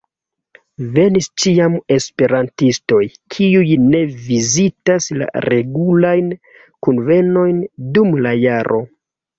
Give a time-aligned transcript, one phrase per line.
[0.93, 3.03] Venis ĉiam esperantistoj,
[3.35, 6.35] kiuj ne vizitas la regulajn
[6.89, 7.67] kunvenojn
[7.99, 8.87] dum la jaro.